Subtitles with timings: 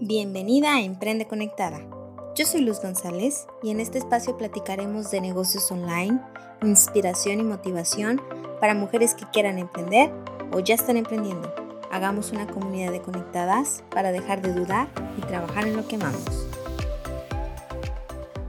[0.00, 1.80] Bienvenida a Emprende Conectada.
[2.36, 6.20] Yo soy Luz González y en este espacio platicaremos de negocios online,
[6.62, 8.22] inspiración y motivación
[8.60, 10.12] para mujeres que quieran emprender
[10.52, 11.52] o ya están emprendiendo.
[11.90, 16.46] Hagamos una comunidad de conectadas para dejar de dudar y trabajar en lo que amamos.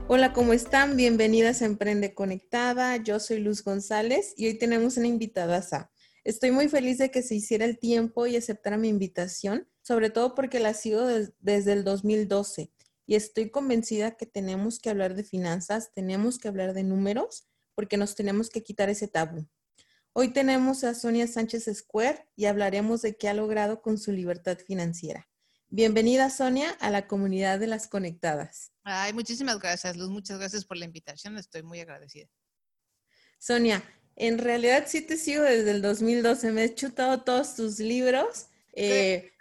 [0.06, 0.96] Hola, ¿cómo están?
[0.96, 2.96] Bienvenidas a Emprende Conectada.
[2.98, 5.90] Yo soy Luz González y hoy tenemos una invitada.
[6.22, 10.36] Estoy muy feliz de que se hiciera el tiempo y aceptara mi invitación sobre todo
[10.36, 11.04] porque la sigo
[11.40, 12.70] desde el 2012
[13.08, 17.96] y estoy convencida que tenemos que hablar de finanzas, tenemos que hablar de números, porque
[17.96, 19.48] nos tenemos que quitar ese tabú.
[20.12, 24.58] Hoy tenemos a Sonia Sánchez Square y hablaremos de qué ha logrado con su libertad
[24.64, 25.28] financiera.
[25.70, 28.70] Bienvenida, Sonia, a la comunidad de las conectadas.
[28.84, 30.08] Ay, muchísimas gracias, Luz.
[30.08, 31.36] Muchas gracias por la invitación.
[31.36, 32.28] Estoy muy agradecida.
[33.40, 33.82] Sonia,
[34.14, 36.52] en realidad sí te sigo desde el 2012.
[36.52, 38.46] Me he chutado todos tus libros.
[38.72, 39.32] Eh,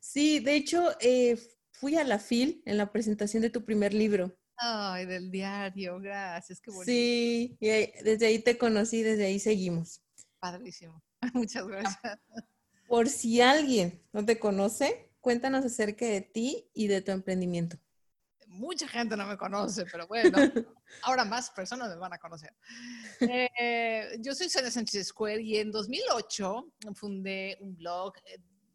[0.00, 1.38] Sí, de hecho, eh,
[1.70, 4.36] fui a la FIL en la presentación de tu primer libro.
[4.56, 6.84] Ay, del diario, gracias, qué bonito.
[6.84, 7.68] Sí, y
[8.02, 10.02] desde ahí te conocí, desde ahí seguimos.
[10.38, 11.02] Padrísimo,
[11.34, 12.18] muchas gracias.
[12.88, 17.78] Por si alguien no te conoce, cuéntanos acerca de ti y de tu emprendimiento.
[18.48, 20.36] Mucha gente no me conoce, pero bueno,
[21.02, 22.52] ahora más personas me van a conocer.
[23.20, 28.14] Eh, yo soy Sonia Sánchez Square y en 2008 fundé un blog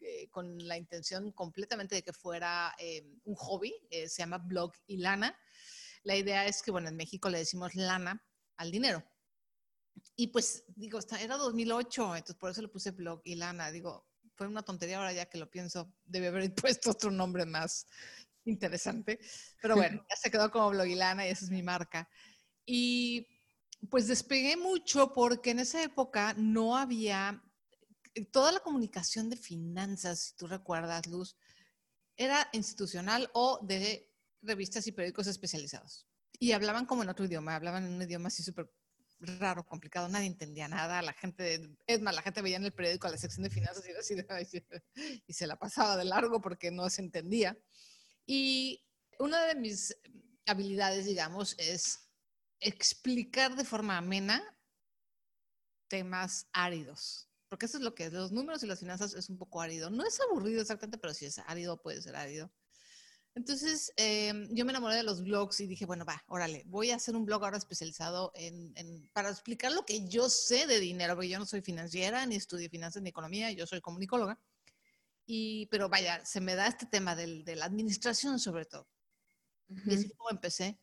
[0.07, 4.71] eh, con la intención completamente de que fuera eh, un hobby, eh, se llama Blog
[4.85, 5.35] y Lana.
[6.03, 8.23] La idea es que, bueno, en México le decimos lana
[8.57, 9.03] al dinero.
[10.15, 13.71] Y pues, digo, era 2008, entonces por eso le puse Blog y Lana.
[13.71, 17.87] Digo, fue una tontería ahora ya que lo pienso, debe haber puesto otro nombre más
[18.43, 19.19] interesante.
[19.59, 22.07] Pero bueno, ya se quedó como Blog y Lana y esa es mi marca.
[22.63, 23.27] Y
[23.89, 27.41] pues despegué mucho porque en esa época no había
[28.23, 31.35] toda la comunicación de finanzas, si tú recuerdas, Luz,
[32.15, 34.09] era institucional o de
[34.41, 36.07] revistas y periódicos especializados.
[36.39, 38.71] Y hablaban como en otro idioma, hablaban en un idioma así súper
[39.19, 43.07] raro, complicado, nadie entendía nada, la gente, es más, la gente veía en el periódico
[43.07, 44.63] a la sección de finanzas y, así,
[45.25, 47.57] y se la pasaba de largo porque no se entendía.
[48.25, 48.85] Y
[49.19, 49.95] una de mis
[50.45, 52.09] habilidades, digamos, es
[52.59, 54.43] explicar de forma amena
[55.87, 58.13] temas áridos porque eso es lo que es.
[58.13, 59.89] Los números y las finanzas es un poco árido.
[59.89, 62.51] No es aburrido exactamente, pero sí es árido, puede ser árido.
[63.35, 66.95] Entonces, em, yo me enamoré de los blogs y dije, bueno, va, órale, voy a
[66.95, 68.73] hacer un blog ahora especializado en,
[69.11, 72.69] para explicar lo que yo sé de dinero, porque yo no soy financiera, ni estudio
[72.69, 74.39] finanzas ni economía, yo soy comunicóloga.
[75.25, 78.87] Y, pero vaya, se me da este tema del, de la administración sobre todo.
[79.67, 80.79] Y así como empecé.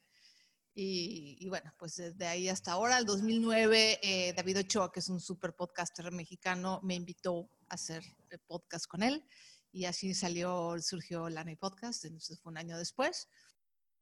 [0.75, 5.21] Y, bueno, pues desde ahí hasta ahora, el 2009, eh, David Ochoa, que es un
[5.21, 9.23] super podcaster mexicano, me invitó a hacer el podcast con él
[9.71, 13.29] y así salió, surgió Lana Podcast, entonces fue un año después.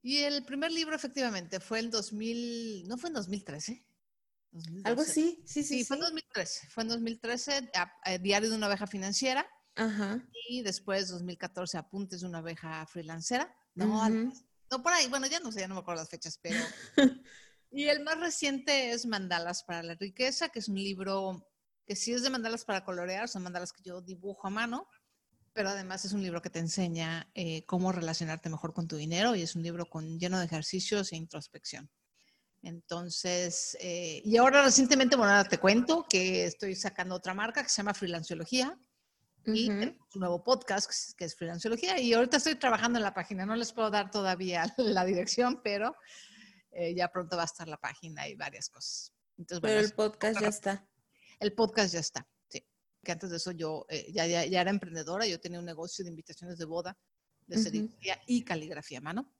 [0.03, 3.85] Y el primer libro efectivamente fue en 2000, ¿no fue en 2013?
[4.85, 5.79] Algo así, sí, sí.
[5.79, 7.71] Sí, fue en 2013, fue en 2013,
[8.21, 9.47] Diario de una abeja financiera.
[9.77, 10.25] Ajá.
[10.49, 13.55] Y después 2014, Apuntes de una abeja freelancera.
[13.75, 14.03] No,
[14.71, 16.59] no por ahí, bueno, ya no sé, ya no me acuerdo las fechas, pero...
[17.71, 21.47] y el más reciente es Mandalas para la riqueza, que es un libro
[21.91, 24.87] que sí es de mandalas para colorear, son mandalas que yo dibujo a mano,
[25.53, 29.35] pero además es un libro que te enseña eh, cómo relacionarte mejor con tu dinero
[29.35, 31.91] y es un libro con, lleno de ejercicios e introspección.
[32.63, 37.69] Entonces, eh, y ahora recientemente, bueno, ahora te cuento que estoy sacando otra marca que
[37.69, 38.79] se llama Freelanciología,
[39.47, 41.99] y un nuevo podcast que es Financiología.
[41.99, 43.47] Y ahorita estoy trabajando en la página.
[43.47, 45.95] No les puedo dar todavía la dirección, pero
[46.73, 49.13] eh, ya pronto va a estar la página y varias cosas.
[49.61, 50.89] pero el podcast ya está.
[51.39, 52.65] El podcast ya está, sí.
[53.03, 55.27] Que antes de eso yo eh, ya, ya, era emprendedora.
[55.27, 56.99] Yo tenía un negocio de invitaciones de boda,
[57.47, 59.33] de serigrafía y caligrafía a mano.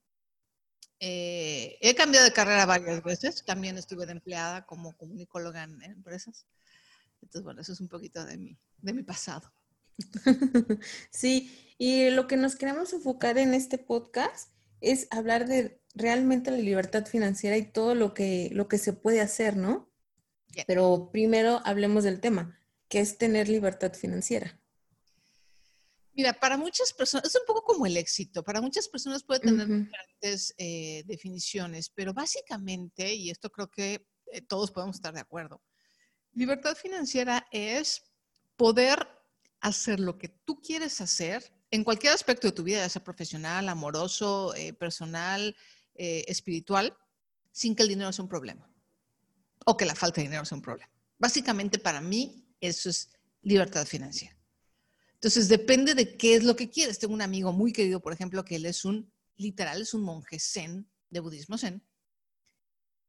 [0.99, 3.43] Eh, he cambiado de carrera varias veces.
[3.45, 6.45] También estuve de empleada como comunicóloga en, en empresas.
[7.21, 9.51] Entonces, bueno, eso es un poquito de mi, de mi pasado.
[11.11, 14.51] Sí, y lo que nos queremos enfocar en este podcast
[14.81, 19.21] es hablar de realmente la libertad financiera y todo lo que, lo que se puede
[19.21, 19.91] hacer, ¿no?
[20.67, 24.59] Pero primero hablemos del tema, que es tener libertad financiera.
[26.13, 29.65] Mira, para muchas personas, es un poco como el éxito, para muchas personas puede tener
[29.65, 35.61] diferentes eh, definiciones, pero básicamente, y esto creo que eh, todos podemos estar de acuerdo,
[36.33, 38.03] libertad financiera es
[38.57, 39.07] poder
[39.61, 43.69] hacer lo que tú quieres hacer en cualquier aspecto de tu vida, ya sea profesional,
[43.69, 45.55] amoroso, eh, personal,
[45.95, 46.95] eh, espiritual,
[47.51, 48.67] sin que el dinero sea un problema
[49.65, 50.91] o que la falta de dinero sea un problema.
[51.17, 53.09] Básicamente para mí eso es
[53.41, 54.35] libertad financiera.
[55.13, 56.97] Entonces, depende de qué es lo que quieres.
[56.97, 60.39] Tengo un amigo muy querido, por ejemplo, que él es un, literal, es un monje
[60.39, 61.83] zen, de budismo zen.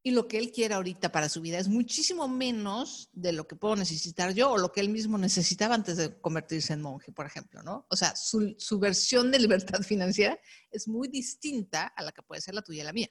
[0.05, 3.55] Y lo que él quiere ahorita para su vida es muchísimo menos de lo que
[3.55, 7.27] puedo necesitar yo o lo que él mismo necesitaba antes de convertirse en monje, por
[7.27, 7.87] ejemplo, ¿no?
[7.89, 10.39] O sea, su, su versión de libertad financiera
[10.71, 13.09] es muy distinta a la que puede ser la tuya y la mía.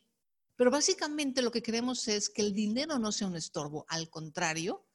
[0.57, 4.85] Pero básicamente lo que queremos es que el dinero no sea un estorbo, al contrario,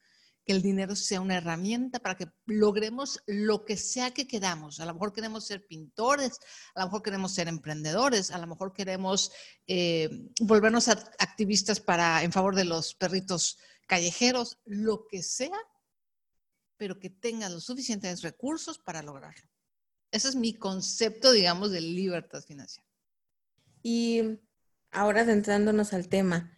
[0.46, 4.78] que el dinero sea una herramienta para que logremos lo que sea que queramos.
[4.78, 6.38] A lo mejor queremos ser pintores,
[6.76, 9.32] a lo mejor queremos ser emprendedores, a lo mejor queremos
[9.66, 10.08] eh,
[10.40, 13.58] volvernos activistas para, en favor de los perritos
[13.88, 15.58] callejeros, lo que sea,
[16.76, 19.50] pero que tenga los suficientes recursos para lograrlo.
[20.12, 22.88] Ese es mi concepto, digamos, de libertad financiera.
[23.82, 24.38] Y
[24.92, 26.55] ahora adentrándonos al tema,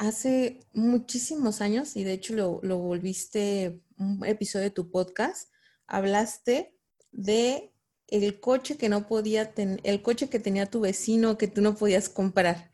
[0.00, 5.52] hace muchísimos años, y de hecho lo, lo volviste un episodio de tu podcast,
[5.86, 6.74] hablaste
[7.12, 7.74] de
[8.06, 11.74] el coche que no podía tener, el coche que tenía tu vecino que tú no
[11.74, 12.70] podías comprar.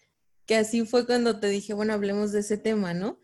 [0.46, 3.18] Que así fue cuando te dije, bueno, hablemos de ese tema, ¿no?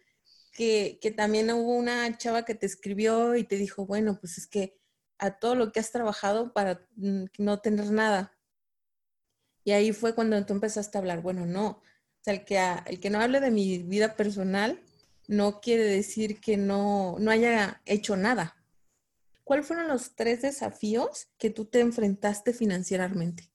[0.52, 4.48] Que, que también hubo una chava que te escribió y te dijo, bueno, pues es
[4.48, 4.80] que
[5.18, 8.36] a todo lo que has trabajado para mm, no tener nada.
[9.62, 11.80] Y ahí fue cuando tú empezaste a hablar, bueno, no,
[12.22, 14.80] o sea, el que, el que no hable de mi vida personal
[15.26, 18.56] no quiere decir que no, no haya hecho nada.
[19.42, 23.50] ¿Cuáles fueron los tres desafíos que tú te enfrentaste financieramente?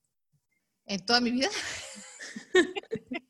[0.84, 1.48] En toda mi vida.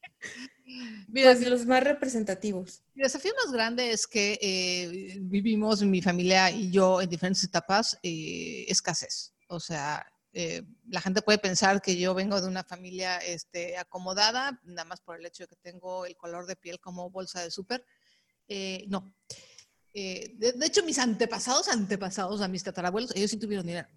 [1.06, 2.82] Mira, pues los más representativos.
[2.96, 7.96] El desafío más grande es que eh, vivimos, mi familia y yo, en diferentes etapas,
[8.02, 9.34] eh, escasez.
[9.46, 10.04] O sea,
[10.40, 15.00] eh, la gente puede pensar que yo vengo de una familia este, acomodada, nada más
[15.00, 17.84] por el hecho de que tengo el color de piel como bolsa de súper.
[18.46, 19.12] Eh, no.
[19.92, 23.88] Eh, de, hecho, mis antepasados, antepasados a mis tatarabuelos, ellos sí tuvieron dinero.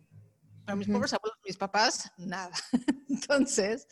[0.66, 2.50] Pero mis pobres abuelos, mis papás, nada.
[3.08, 3.88] Entonces,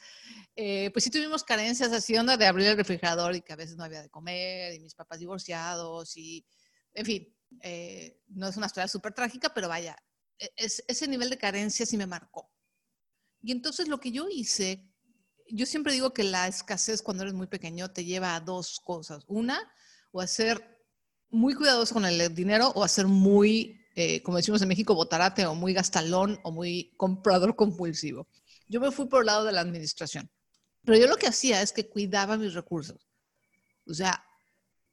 [0.56, 3.84] pues sí tuvimos carencias así, onda de abrir el refrigerador y que a veces no
[3.84, 6.44] había de comer, y mis papás divorciados, y
[6.96, 7.38] en fin,
[8.30, 9.96] no es una historia súper trágica, pero vaya,
[10.40, 10.52] e,
[10.88, 12.50] ese nivel de carencia sí me marcó.
[13.42, 14.90] Y entonces lo que yo hice,
[15.50, 19.24] yo siempre digo que la escasez cuando eres muy pequeño te lleva a dos cosas.
[19.28, 19.60] Una,
[20.12, 20.80] o a ser
[21.30, 25.46] muy cuidadoso con el dinero o a ser muy, eh, como decimos en México, botarate
[25.46, 28.28] o muy gastalón o muy comprador compulsivo.
[28.68, 30.30] Yo me fui por el lado de la administración.
[30.84, 33.08] Pero yo lo que hacía es que cuidaba mis recursos.
[33.86, 34.24] O sea,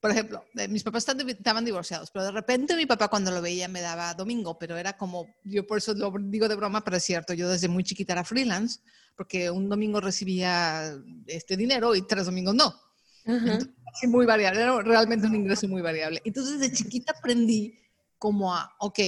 [0.06, 3.80] por ejemplo, mis papás estaban divorciados, pero de repente mi papá cuando lo veía me
[3.80, 7.34] daba domingo, pero era como, yo por eso lo digo de broma, pero es cierto,
[7.34, 8.78] yo desde muy chiquita era freelance,
[9.16, 12.72] porque un domingo recibía este dinero y tres domingos no.
[14.06, 16.22] muy variable, era realmente un ingreso muy variable.
[16.24, 17.76] Entonces de chiquita aprendí
[18.16, 19.00] como a, ok,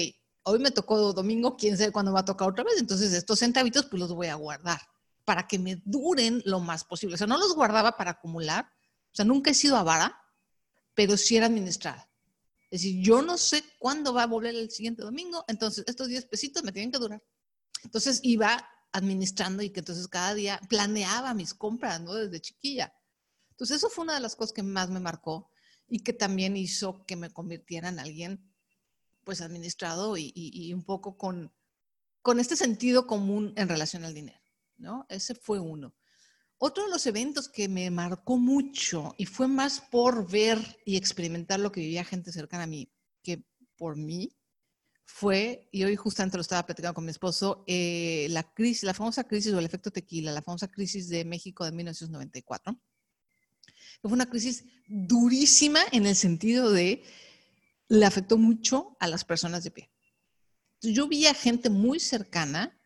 [0.42, 3.86] hoy me tocó domingo, quién sabe cuándo va a tocar otra vez, entonces estos centavitos
[3.86, 4.80] pues los voy a guardar
[5.24, 7.14] para que me duren lo más posible.
[7.14, 10.20] O sea, no los guardaba para acumular, o sea, nunca he sido avara,
[10.98, 12.10] pero sí era administrada.
[12.70, 16.26] Es decir, yo no sé cuándo va a volver el siguiente domingo, entonces estos 10
[16.26, 17.22] pesitos me tienen que durar.
[17.84, 22.14] Entonces iba administrando y que entonces cada día planeaba mis compras, ¿no?
[22.14, 22.92] Desde chiquilla.
[23.50, 25.52] Entonces eso fue una de las cosas que más me marcó
[25.86, 28.52] y que también hizo que me convirtiera en alguien
[29.22, 31.54] pues administrado y, y un poco con,
[32.22, 34.40] con este sentido común en relación al dinero,
[34.78, 35.06] ¿no?
[35.08, 35.94] Ese fue uno.
[36.58, 41.60] Otro de los eventos que me marcó mucho y fue más por ver y experimentar
[41.60, 42.90] lo que vivía gente cercana a mí
[43.22, 43.44] que
[43.76, 44.36] por mí
[45.04, 49.24] fue, y hoy justamente lo estaba platicando con mi esposo, eh, la crisis, la famosa
[49.24, 52.78] crisis o el efecto tequila, la famosa crisis de México de 1994.
[54.02, 57.02] Fue una crisis durísima en el sentido de
[57.88, 59.90] le afectó mucho a las personas de pie.
[60.82, 62.77] Yo vi a gente muy cercana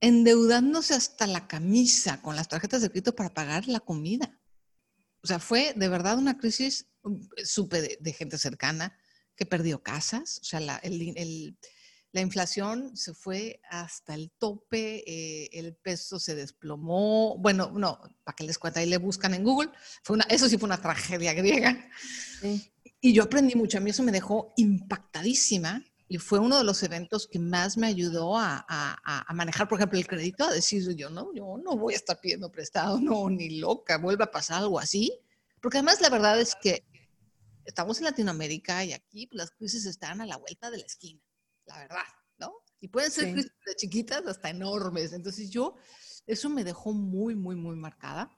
[0.00, 4.40] endeudándose hasta la camisa con las tarjetas de crédito para pagar la comida.
[5.22, 8.96] O sea, fue de verdad una crisis, um, supe de, gente cercana
[9.34, 10.80] que perdió casas, o sea, la,
[12.12, 18.34] la inflación se fue hasta el tope, eh, el peso se desplomó, bueno, no, para
[18.34, 19.70] que les cuente, ahí le buscan en Google,
[20.02, 21.88] fue una, eso sí fue una tragedia griega.
[23.00, 26.82] Y yo aprendí mucho, a mí eso me dejó impactadísima y fue uno de los
[26.82, 31.10] eventos que más me ayudó a, a, manejar, por ejemplo, el crédito, a decir yo
[31.10, 34.78] no, yo no voy a estar pidiendo prestado, no, ni loca, vuelve a pasar algo
[34.78, 35.12] así.
[35.60, 36.86] Porque además la verdad es que
[37.64, 41.20] estamos en Latinoamérica y aquí pues, las crisis están a la vuelta de la esquina,
[41.66, 42.06] la verdad,
[42.38, 42.54] ¿no?
[42.80, 45.12] Y pueden ser crisis de chiquitas hasta enormes.
[45.12, 45.74] Entonces yo,
[46.26, 48.30] eso me dejó muy, muy, muy marcada.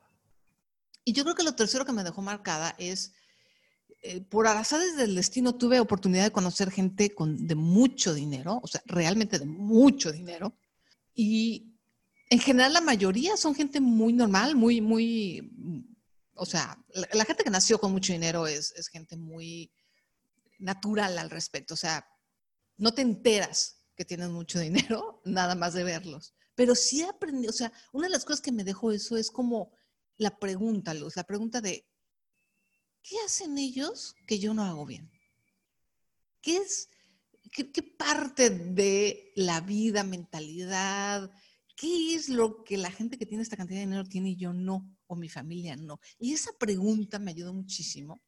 [1.04, 3.12] Y yo creo que lo tercero que me dejó marcada es
[4.02, 8.66] eh, por arazares del destino tuve oportunidad de conocer gente con, de mucho dinero, o
[8.66, 10.56] sea, realmente de mucho dinero.
[11.14, 11.76] Y
[12.30, 15.52] en general la mayoría son gente muy normal, muy, muy,
[16.34, 19.70] o sea, la, gente que nació con mucho dinero es, es gente muy
[20.58, 22.06] natural al respecto, o sea,
[22.78, 26.34] no te enteras que tienen mucho dinero, nada más de verlos.
[26.54, 29.72] Pero sí aprendí, o sea, una de las cosas que me dejó eso es como
[30.16, 31.89] la pregunta, Luz, la pregunta de,
[33.02, 35.10] ¿qué hacen ellos que yo no hago bien?
[36.40, 36.88] ¿Qué es,
[37.52, 41.30] qué, qué parte de la vida, mentalidad,
[41.76, 44.52] qué es lo que la gente que tiene esta cantidad de dinero tiene y yo
[44.52, 46.00] no, o mi familia no?
[46.18, 48.20] Y esa pregunta me ayudó muchísimo,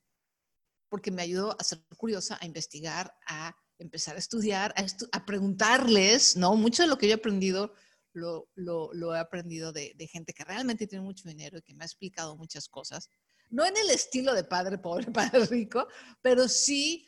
[0.89, 4.75] porque me ayudó a ser curiosa, a investigar, a empezar a estudiar,
[5.13, 6.55] a, preguntarles, ¿no?
[6.57, 7.75] Mucho de lo que yo he aprendido
[8.13, 11.87] lo, lo, he aprendido de, gente que realmente tiene mucho dinero y que me ha
[11.87, 13.09] explicado muchas cosas.
[13.53, 15.87] No en el estilo de padre pobre, padre rico,
[16.23, 17.07] pero sí,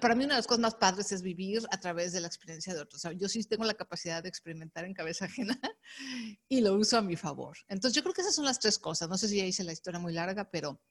[0.00, 2.74] para mí una de las cosas más padres es vivir a través de la experiencia
[2.74, 3.02] de otros.
[3.16, 5.58] yo sí tengo la capacidad de experimentar en cabeza ajena
[6.48, 7.56] y lo uso a mi favor.
[7.68, 9.08] Entonces yo creo que esas son las tres cosas.
[9.08, 10.82] No sé si ya hice la historia muy larga, pero,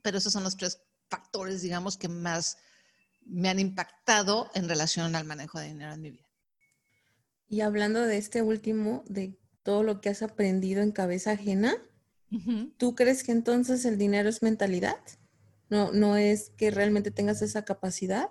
[0.00, 2.56] pero esos son los tres factores, digamos, que más
[3.26, 6.28] me han impactado en relación al manejo de dinero en mi vida.
[7.46, 11.76] Y hablando de este último, de todo lo que has aprendido en cabeza ajena,
[12.78, 15.00] ¿tú crees que entonces el dinero es mentalidad?
[15.68, 18.30] No, no es que realmente tengas esa capacidad.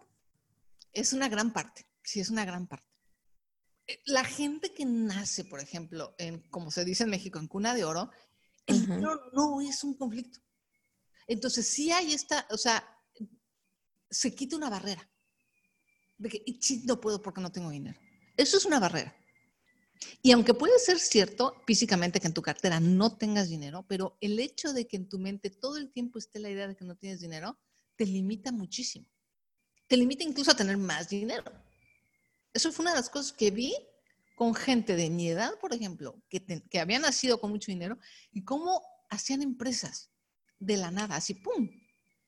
[0.94, 2.88] Es una gran parte, sí, es una gran parte.
[3.88, 7.74] Eh, la gente que nace, por ejemplo, en, como se dice en México, en cuna
[7.74, 8.12] de oro,
[8.68, 10.40] el dinero no es un conflicto.
[11.28, 12.84] Entonces, sí hay esta, o sea,
[14.10, 15.08] se quita una barrera.
[16.18, 16.44] De que
[16.86, 18.00] no puedo porque no tengo dinero.
[18.38, 19.16] Eso es una barrera.
[20.22, 24.40] Y aunque puede ser cierto físicamente que en tu cartera no tengas dinero, pero el
[24.40, 26.96] hecho de que en tu mente todo el tiempo esté la idea de que no
[26.96, 27.60] tienes dinero,
[27.96, 29.08] te limita muchísimo.
[29.88, 31.52] Te limita incluso a tener más dinero.
[32.54, 33.76] Eso fue una de las cosas que vi
[34.36, 37.98] con gente de mi edad, por ejemplo, que, que había nacido con mucho dinero
[38.32, 40.10] y cómo hacían empresas
[40.60, 41.70] de la nada, así, ¡pum!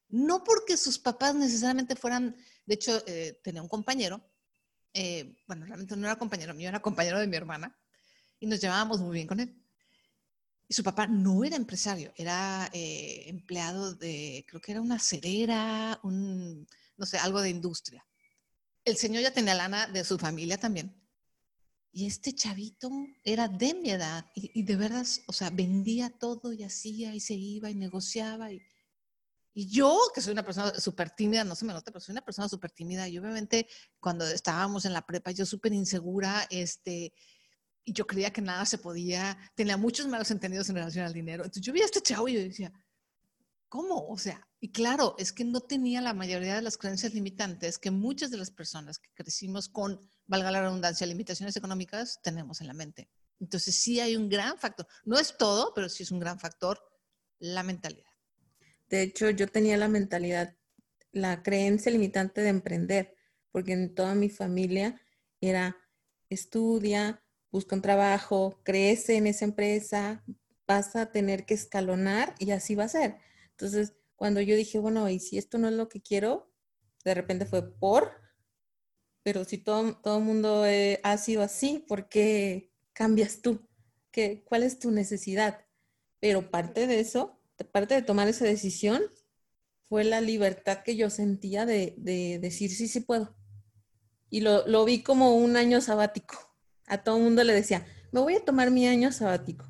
[0.09, 4.23] No porque sus papás necesariamente fueran, de hecho, eh, tenía un compañero,
[4.93, 7.75] eh, bueno, realmente no era compañero mío, era compañero de mi hermana,
[8.39, 9.55] y nos llevábamos muy bien con él.
[10.67, 15.99] Y su papá no era empresario, era eh, empleado de, creo que era una cerera,
[16.03, 18.05] un, no sé, algo de industria.
[18.85, 20.93] El señor ya tenía lana de su familia también.
[21.91, 22.89] Y este chavito
[23.23, 27.19] era de mi edad y, y de verdad, o sea, vendía todo y hacía y
[27.19, 28.61] se iba y negociaba y
[29.53, 32.25] y yo, que soy una persona súper tímida, no se me nota, pero soy una
[32.25, 33.07] persona súper tímida.
[33.07, 33.67] Y obviamente
[33.99, 37.13] cuando estábamos en la prepa, yo súper insegura, este,
[37.85, 41.43] y yo creía que nada se podía, tenía muchos malos entendidos en relación al dinero.
[41.43, 42.73] Entonces yo vi a este chavo y yo decía,
[43.69, 44.07] ¿cómo?
[44.07, 47.91] O sea, y claro, es que no tenía la mayoría de las creencias limitantes que
[47.91, 52.73] muchas de las personas que crecimos con, valga la redundancia, limitaciones económicas, tenemos en la
[52.73, 53.09] mente.
[53.39, 54.87] Entonces sí hay un gran factor.
[55.03, 56.81] No es todo, pero sí es un gran factor
[57.39, 58.12] la mentalidad.
[58.93, 60.55] De hecho, yo tenía la mentalidad,
[61.11, 63.15] la creencia limitante de emprender,
[63.49, 65.01] porque en toda mi familia
[65.41, 65.75] era
[66.29, 70.23] estudia, busca un trabajo, crece en esa empresa,
[70.67, 73.17] vas a tener que escalonar y así va a ser.
[73.49, 76.53] Entonces, cuando yo dije, bueno, y si esto no es lo que quiero,
[77.03, 78.11] de repente fue por,
[79.23, 83.67] pero si todo, el mundo eh, ha sido así, ¿por qué cambias tú?
[84.11, 85.65] ¿Qué, ¿Cuál es tu necesidad?
[86.19, 87.39] Pero parte de eso
[87.71, 89.01] parte de tomar esa decisión
[89.89, 91.93] fue la libertad que yo sentía de,
[92.41, 93.35] decir sí, sí puedo.
[94.29, 96.35] Y lo, vi como un año sabático.
[96.87, 99.69] A todo mundo le decía, me voy a tomar mi año sabático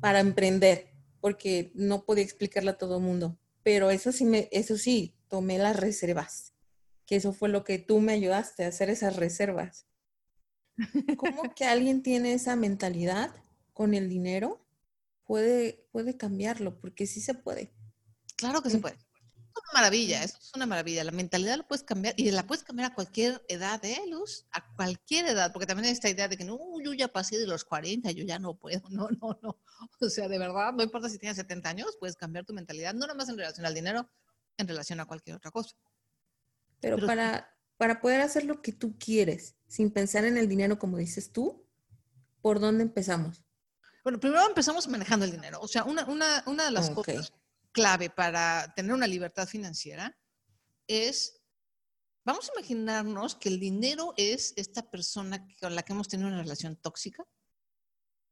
[0.00, 3.38] para emprender, porque no podía explicarle a todo el mundo.
[3.62, 6.54] Pero eso sí, me, eso sí, tomé las reservas,
[7.04, 9.86] que eso fue lo que tú me ayudaste a hacer esas reservas.
[11.16, 13.34] ¿Cómo que alguien tiene esa mentalidad
[13.72, 14.65] con el dinero
[15.26, 17.74] puede, puede cambiarlo, porque sí se puede.
[18.36, 18.94] Claro que se puede.
[18.94, 21.02] Es una maravilla, eso es una maravilla.
[21.02, 24.46] La mentalidad la puedes cambiar y la puedes cambiar a cualquier edad, ¿eh, Luz?
[24.52, 27.46] A cualquier edad, porque también hay esta idea de que no, yo ya pasé de
[27.46, 28.82] los 40, yo ya no puedo.
[28.90, 29.58] No, no, no.
[30.00, 33.00] O sea, de verdad, no importa si tienes 70 años, puedes cambiar tu mentalidad, no
[33.00, 34.08] nada más en relación al dinero,
[34.58, 35.74] en relación a cualquier otra cosa.
[36.80, 40.98] Pero, para, para poder hacer lo que tú quieres, sin pensar en el dinero como
[40.98, 41.66] dices tú,
[42.42, 43.45] ¿por dónde empezamos?
[44.06, 45.58] Bueno, primero empezamos manejando el dinero.
[45.60, 47.32] O sea, una, de las cosas
[47.72, 50.16] clave para tener una libertad financiera
[50.86, 51.42] es,
[52.24, 56.38] vamos a imaginarnos que el dinero es esta persona con la que hemos tenido una
[56.38, 57.26] relación tóxica,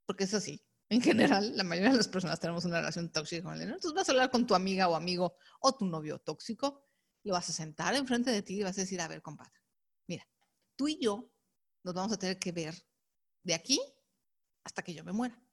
[0.06, 0.64] porque es así.
[0.90, 3.74] En general, la mayoría de las personas tenemos una relación tóxica con el dinero.
[3.74, 6.86] Entonces vas a hablar con tu amiga o amigo o tu novio tóxico,
[7.24, 9.60] lo vas a sentar enfrente de ti y vas a decir, a ver, compadre,
[10.06, 10.24] mira,
[10.76, 11.32] tú y yo
[11.82, 12.80] nos vamos a tener que ver
[13.42, 13.80] de aquí
[14.62, 15.43] hasta que yo me muera.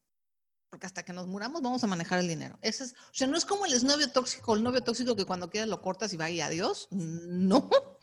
[0.71, 2.57] Porque hasta que nos muramos vamos a manejar el dinero.
[2.61, 5.49] Eso es, o sea, no es como el exnovio tóxico, el novio tóxico que cuando
[5.49, 6.87] quieras lo cortas y va y adiós.
[6.91, 7.69] No.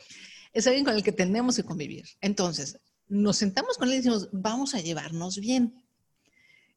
[0.54, 2.06] Es alguien con el que tenemos que convivir.
[2.22, 5.84] Entonces, nos sentamos con él y decimos, vamos a llevarnos bien.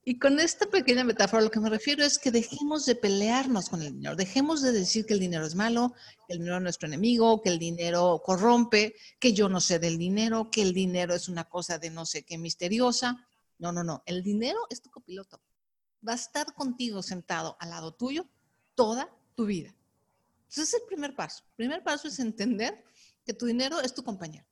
[0.04, 3.82] Y con esta pequeña metáfora lo que me refiero es que dejemos de pelearnos con
[3.82, 5.94] el dinero, dejemos de decir que el dinero es malo,
[6.28, 9.98] que el dinero es nuestro enemigo, que el dinero corrompe, que yo no sé del
[9.98, 13.28] dinero, que el dinero es una cosa de no sé qué misteriosa.
[13.60, 15.40] No, no, no, el dinero es tu copiloto.
[16.08, 18.28] Va a estar contigo sentado al lado tuyo
[18.76, 19.76] toda tu vida.
[20.44, 21.44] Entonces es el primer paso.
[21.52, 22.84] El primer paso es entender
[23.26, 24.46] que tu dinero es tu compañero.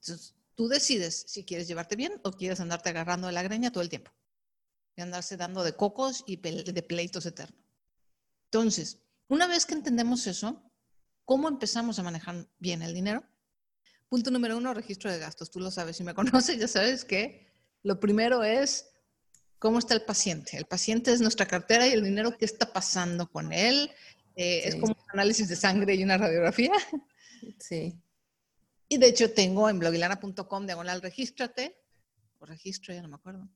[0.00, 3.82] Entonces tú decides si quieres llevarte bien o quieres andarte agarrando de la greña todo
[3.82, 4.10] el tiempo
[4.96, 7.62] y andarse dando de cocos y de pleitos eternos.
[8.46, 10.62] Entonces, una vez que entendemos eso,
[11.24, 13.22] ¿cómo empezamos a manejar bien el dinero?
[14.08, 15.50] Punto número uno, registro de gastos.
[15.50, 17.46] Tú lo sabes, si me conoces, ya sabes que
[17.82, 18.90] lo primero es
[19.58, 20.56] cómo está el paciente.
[20.56, 23.90] El paciente es nuestra cartera y el dinero, ¿qué está pasando con él?
[24.36, 26.72] Eh, es como un análisis de sangre y una radiografía.
[27.60, 27.94] Sí.
[28.88, 31.78] Y de hecho tengo en blogilana.com diagonal regístrate,
[32.40, 33.48] o registro, ya no me acuerdo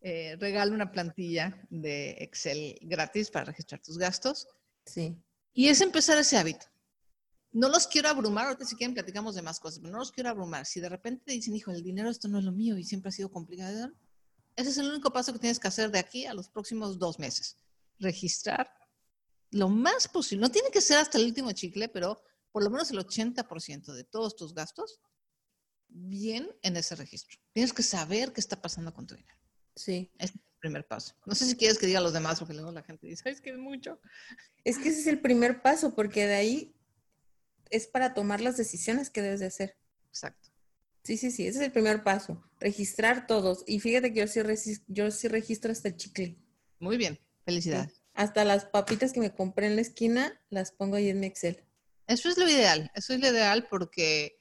[0.00, 4.46] eh, regalo una plantilla de Excel gratis para registrar tus gastos.
[4.84, 5.16] Sí.
[5.52, 6.66] Y es empezar ese hábito.
[7.50, 10.30] No los quiero abrumar, ahorita si quieren platicamos de más cosas, pero no los quiero
[10.30, 10.66] abrumar.
[10.66, 13.12] Si de repente dicen, hijo, el dinero esto no es lo mío y siempre ha
[13.12, 13.90] sido complicado,
[14.58, 17.20] ese es el único paso que tienes que hacer de aquí a los próximos dos
[17.20, 17.56] meses.
[18.00, 18.68] Registrar
[19.52, 20.42] lo más posible.
[20.42, 24.02] No tiene que ser hasta el último chicle, pero por lo menos el 80% de
[24.02, 24.98] todos tus gastos
[25.86, 27.38] bien en ese registro.
[27.52, 29.38] Tienes que saber qué está pasando con tu dinero.
[29.76, 30.10] Sí.
[30.18, 31.14] es el primer paso.
[31.24, 33.50] No sé si quieres que diga los demás, porque luego la gente dice, es que
[33.50, 34.00] es mucho.
[34.64, 36.76] Es que ese es el primer paso, porque de ahí
[37.70, 39.76] es para tomar las decisiones que debes de hacer.
[40.08, 40.47] Exacto.
[41.08, 42.44] Sí, sí, sí, ese es el primer paso.
[42.60, 43.64] Registrar todos.
[43.66, 46.36] Y fíjate que yo sí, yo sí registro hasta el chicle.
[46.80, 48.02] Muy bien, felicidades.
[48.12, 51.64] Hasta las papitas que me compré en la esquina las pongo ahí en mi Excel.
[52.06, 54.38] Eso es lo ideal, eso es lo ideal porque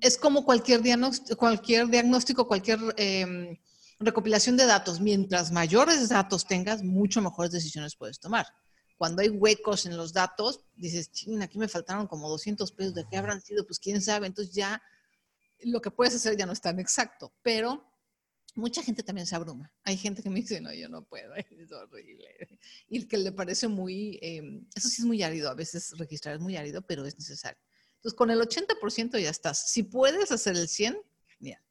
[0.00, 3.58] es como cualquier diagnóstico, cualquier, diagnóstico, cualquier em,
[3.98, 8.46] recopilación de datos, mientras mayores datos tengas, mucho mejores decisiones puedes tomar.
[8.96, 13.04] Cuando hay huecos en los datos, dices, ching, aquí me faltaron como 200 pesos, ¿de
[13.10, 13.66] qué habrán sido?
[13.66, 14.26] Pues quién sabe.
[14.26, 14.80] Entonces ya
[15.62, 17.90] lo que puedes hacer ya no es tan exacto, pero
[18.54, 19.72] mucha gente también se abruma.
[19.84, 22.58] Hay gente que me dice, no, yo no puedo, es horrible.
[22.88, 26.40] Y que le parece muy, em, eso sí es muy árido, a veces registrar es
[26.40, 27.60] muy árido, pero es necesario.
[27.96, 29.70] Entonces, con el 80% ya estás.
[29.70, 30.98] Si puedes hacer el 100,
[31.38, 31.62] genial.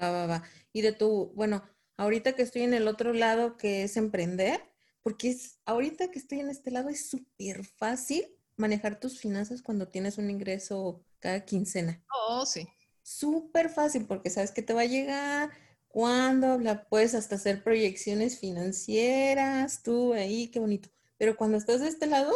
[0.00, 0.44] Va, va, va.
[0.72, 1.62] Y de tu, bueno,
[1.96, 4.62] ahorita que estoy en el otro lado que es emprender,
[5.02, 9.88] porque es, ahorita que estoy en este lado es súper fácil manejar tus finanzas cuando
[9.88, 12.02] tienes un ingreso cada quincena.
[12.28, 12.68] Oh, sí.
[13.02, 15.50] Súper fácil porque sabes que te va a llegar,
[15.88, 20.90] cuándo, la puedes hasta hacer proyecciones financieras, tú ahí, qué bonito.
[21.18, 22.34] Pero cuando estás de este lado,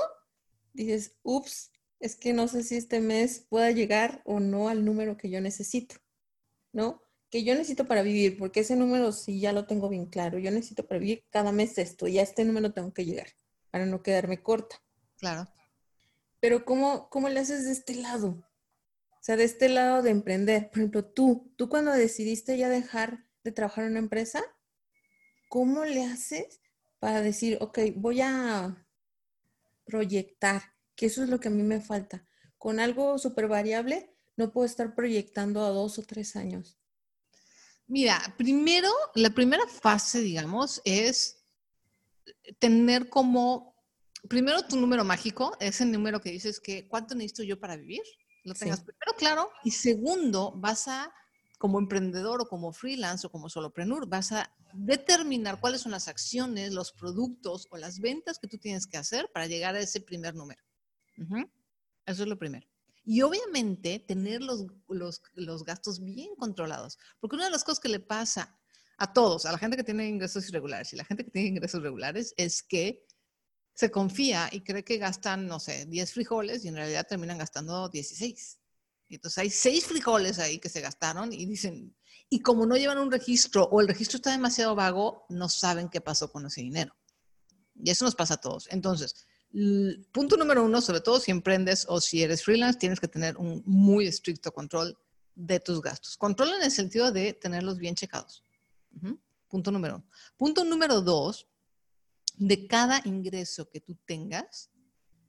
[0.73, 5.17] dices, ups, es que no sé si este mes pueda llegar o no al número
[5.17, 5.97] que yo necesito,
[6.73, 7.05] ¿no?
[7.35, 10.39] que yo necesito para vivir, porque ese número sí ya lo tengo bien claro.
[10.39, 13.27] Yo necesito para vivir cada mes esto y a este número tengo que llegar
[13.73, 14.81] para no quedarme corta.
[15.19, 15.49] Claro.
[16.39, 18.49] Pero ¿cómo, cómo le haces de este lado?
[19.25, 20.69] O sea, de este lado de emprender.
[20.69, 24.45] Por ejemplo, tú, tú cuando decidiste ya dejar de trabajar en una empresa,
[25.49, 26.61] ¿cómo le haces
[26.99, 28.87] para decir, ok, voy a
[29.87, 32.29] proyectar, que eso es lo que a mí me falta?
[32.59, 36.77] Con algo súper variable, no puedo estar proyectando a dos o tres años.
[37.87, 41.47] Mira, primero, la primera fase, digamos, es
[42.59, 43.75] tener como,
[44.29, 48.03] primero tu número mágico, ese número que dices que cuánto necesito yo para vivir,
[48.45, 51.13] lo tengas primero claro, y segundo, vas a,
[51.59, 56.73] como emprendedor o como freelance o como solopreneur, vas a determinar cuáles son las acciones,
[56.73, 60.35] los productos o las ventas que tú tienes que hacer para llegar a ese primer
[60.35, 60.63] número.
[62.07, 62.67] Eso es lo primero.
[63.07, 66.99] Y obviamente tener los, los, gastos bien controlados.
[67.21, 68.59] Porque una de las cosas que le pasa
[68.97, 71.83] a todos, a la gente que tiene ingresos irregulares y la gente que tiene ingresos
[71.83, 73.07] regulares, es que
[73.75, 77.89] se confía y cree que gastan, no sé, 10 frijoles y en realidad terminan gastando
[77.89, 78.59] 16.
[79.09, 81.95] Y entonces hay 6 frijoles ahí que se gastaron y dicen,
[82.31, 86.01] y como no llevan un registro o el registro está demasiado vago, no saben qué
[86.01, 86.97] pasó con ese dinero.
[87.75, 88.69] Y eso nos pasa a todos.
[88.71, 89.27] Entonces,
[90.13, 93.63] punto número uno, sobre todo si emprendes o si eres freelance, tienes que tener un
[93.67, 94.97] muy estricto control
[95.35, 96.17] de tus gastos.
[96.17, 98.45] Control en el sentido de tenerlos bien checados.
[99.49, 100.09] Punto número uno.
[100.37, 101.49] Punto número dos,
[102.35, 104.71] de cada ingreso que tú tengas,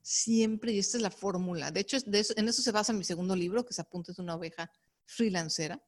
[0.01, 3.65] siempre, y esta es la fórmula, de hecho en eso se basa mi segundo libro,
[3.65, 4.71] que se apunta es una oveja
[5.05, 5.81] freelancera,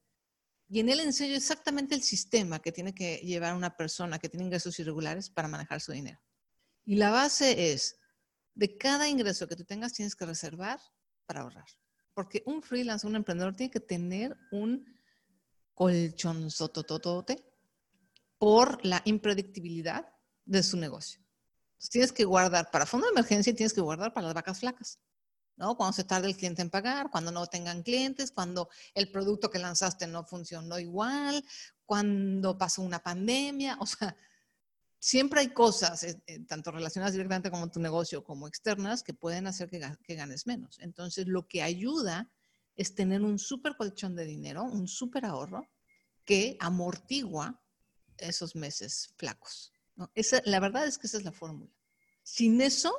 [0.68, 4.44] y en él enseño exactamente el sistema que tiene que llevar una persona que tiene
[4.44, 6.20] ingresos irregulares para manejar su dinero.
[6.84, 7.98] Y la base es,
[8.54, 10.78] de cada ingreso que tú tengas tienes que reservar
[11.24, 11.66] para ahorrar.
[12.12, 14.84] Porque un freelance, un emprendedor tiene que tener un
[15.74, 17.44] colchón sotototote
[18.36, 20.06] por la impredictibilidad
[20.48, 21.20] de su negocio.
[21.90, 24.98] Tienes que guardar para fondo de emergencia y tienes que guardar para las vacas flacas.
[25.56, 25.76] ¿no?
[25.76, 29.58] Cuando se tarde el cliente en pagar, cuando no tengan clientes, cuando el producto que
[29.58, 31.44] lanzaste no funcionó igual,
[31.84, 34.16] cuando pasó una pandemia, o sea,
[34.98, 39.46] siempre hay cosas, eh, eh, tanto relacionadas directamente con tu negocio como externas, que pueden
[39.46, 40.78] hacer que, que ganes menos.
[40.80, 42.30] Entonces, lo que ayuda
[42.76, 45.68] es tener un súper colchón de dinero, un súper ahorro
[46.24, 47.60] que amortigua
[48.16, 49.72] esos meses flacos.
[49.98, 50.10] ¿No?
[50.44, 51.70] La verdad es que esa es la fórmula.
[52.22, 52.94] Sin eso,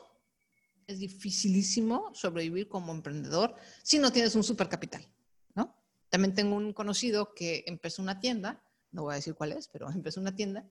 [0.89, 5.07] es dificilísimo sobrevivir como emprendedor si no tienes un supercapital,
[5.53, 5.75] ¿no?
[6.09, 9.89] También tengo un conocido que empezó una tienda, no voy a decir cuál es, pero
[9.91, 10.67] empezó una tienda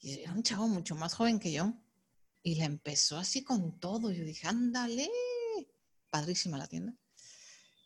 [0.00, 1.74] y era un chavo mucho más joven que yo
[2.42, 4.10] y la empezó así con todo.
[4.10, 5.08] Yo dije, ándale,
[6.10, 6.94] padrísima la tienda.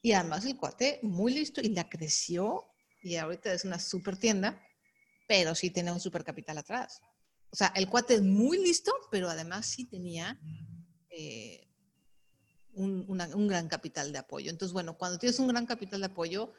[0.02, 2.64] Y además el cuate muy listo y la creció
[3.02, 4.62] y ahorita es una super tienda,
[5.26, 7.02] pero sí tiene un super capital atrás.
[7.56, 10.38] O sea, el cuate es muy listo, pero además sí tenía
[11.08, 11.66] eh,
[12.74, 14.50] un, un, gran capital de apoyo.
[14.50, 16.52] Entonces, bueno, cuando tienes un gran capital de apoyo,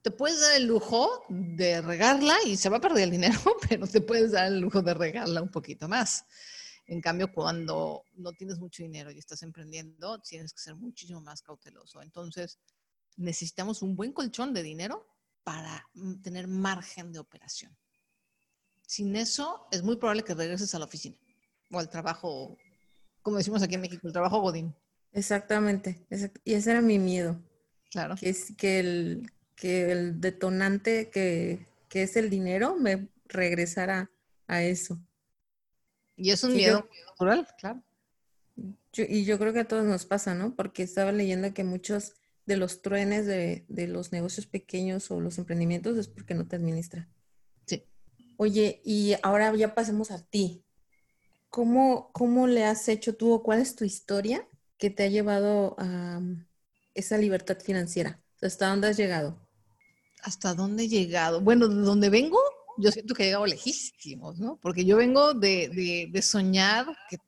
[0.00, 3.36] te puedes dar el lujo de regarla y se va a perder el dinero,
[3.68, 6.24] pero te puedes dar el lujo de regarla un poquito más.
[6.86, 11.42] En cambio, cuando no tienes mucho dinero y estás emprendiendo, tienes que ser muchísimo más
[11.42, 12.00] cauteloso.
[12.00, 12.60] Entonces,
[13.16, 15.04] necesitamos un buen colchón de dinero
[15.42, 17.76] para mm, tener margen de operación.
[18.88, 21.16] Sin eso, es muy probable que regreses a la oficina
[21.70, 22.56] o al trabajo
[23.28, 24.74] como decimos aquí en México, el trabajo godín.
[25.12, 26.06] Exactamente,
[26.44, 27.38] y ese era mi miedo.
[27.90, 28.16] Claro.
[28.16, 34.10] Que es que el, que el detonante que, es el dinero me regresara
[34.46, 34.98] a eso.
[36.16, 37.82] Y es un miedo natural, claro.
[38.94, 40.54] y yo creo que a todos nos pasa, ¿no?
[40.54, 42.14] Porque estaba leyendo que muchos
[42.46, 46.56] de los truenes de, de los negocios pequeños o los emprendimientos es porque no te
[46.56, 47.08] administra.
[48.40, 50.64] Oye, y ahora ya pasemos a ti.
[51.50, 54.46] ¿Cómo, ¿Cómo le has hecho tú o cuál es tu historia
[54.78, 56.46] que te ha llevado a um,
[56.94, 58.22] esa libertad financiera?
[58.40, 59.44] ¿Hasta dónde has llegado?
[60.22, 61.40] ¿Hasta dónde he llegado?
[61.40, 62.38] Bueno, de dónde vengo,
[62.76, 64.56] yo siento que he llegado lejísimos, ¿no?
[64.62, 67.18] Porque yo vengo de, de, soñar que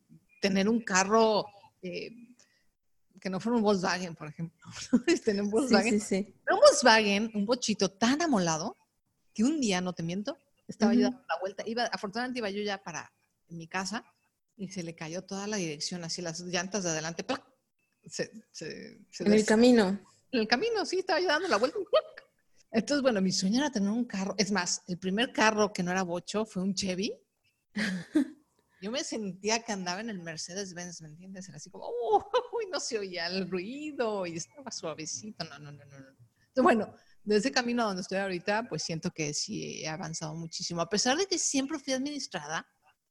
[0.40, 1.44] tener un carro
[1.82, 2.12] eh,
[3.20, 4.60] que no fuera un Volkswagen, por ejemplo.
[5.24, 6.00] tener un Volkswagen.
[6.00, 6.34] Sí, sí, sí.
[6.48, 8.76] un Volkswagen, un bochito tan amolado
[9.34, 10.38] que un día, no te miento,
[10.70, 11.62] estaba yo dando la vuelta.
[11.66, 13.12] Iba, afortunadamente iba yo ya para
[13.48, 14.04] mi casa
[14.56, 17.24] y se le cayó toda la dirección, así las llantas de adelante,
[19.18, 20.00] en el camino.
[20.32, 21.78] En el camino, sí, estaba yo dando la vuelta.
[22.70, 24.34] Entonces, bueno, mi sueño era tener un carro.
[24.38, 27.12] Es más, el primer carro que no era bocho fue un Chevy.
[28.82, 31.48] Yo me sentía que andaba en el Mercedes-Benz, ¿me entiendes?
[31.48, 35.44] Era así como, uy, no se oía el ruido y estaba suavecito.
[35.44, 35.96] No, no, no, no.
[35.96, 40.34] Entonces, bueno, de ese camino a donde estoy ahorita, pues siento que sí he avanzado
[40.34, 40.80] muchísimo.
[40.80, 42.66] A pesar de que siempre fui administrada,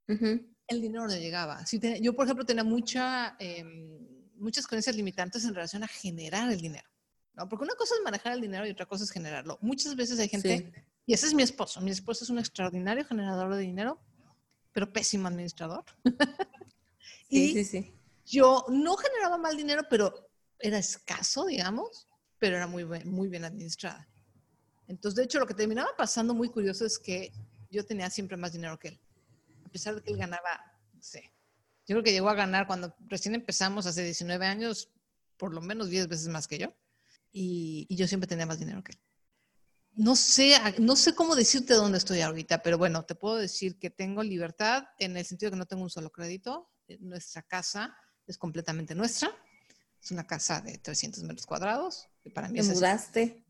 [0.08, 1.63] el dinero no llegaba.
[2.02, 4.00] yo, por ejemplo, tenía mucha, em,
[4.36, 6.89] muchas creencias limitantes en relación a generar el dinero.
[7.34, 7.48] ¿no?
[7.48, 9.58] Porque una cosa es manejar el dinero y otra cosa es generarlo.
[9.62, 10.72] Muchas veces hay gente,
[11.06, 14.02] y ese es mi esposo, mi esposo es un extraordinario generador de dinero,
[14.72, 15.86] pero pésimo administrador.
[17.30, 17.93] sí, sí, sí.
[18.26, 22.09] Yo no generaba mal dinero, pero era escaso, digamos,
[22.39, 24.08] pero era muy, muy bien administrada.
[24.88, 27.32] Entonces, de hecho, lo que terminaba pasando muy curioso es que
[27.69, 28.99] yo tenía siempre más dinero que él
[29.69, 31.32] a pesar de que él ganaba, no sé,
[31.88, 34.89] yo creo que llegó a ganar cuando recién empezamos hace 19 años,
[35.38, 36.75] por lo menos 10 veces más que yo.
[37.32, 38.99] Y, yo siempre tenía más dinero que él.
[39.91, 43.91] No sé, no sé cómo decirte dónde estoy ahorita, pero bueno, te puedo decir que
[43.91, 46.71] tengo libertad en el sentido de que no tengo un solo crédito.
[46.99, 49.32] Nuestra casa es completamente nuestra.
[50.02, 52.09] Es una casa de 300 metros cuadrados.
[52.30, 53.46] Para mí ¿Te mudaste?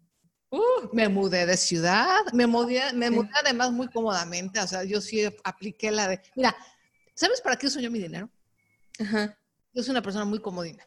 [0.51, 4.99] Uh, me mudé de ciudad, me mudé, me mudé además muy cómodamente, o sea, yo
[4.99, 6.55] sí apliqué la de, mira,
[7.13, 8.31] ¿sabes para qué uso yo mi dinero?
[8.99, 9.37] Ajá.
[9.73, 10.83] Yo soy una persona muy comodina.